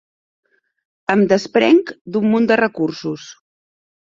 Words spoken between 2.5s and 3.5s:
de recursos.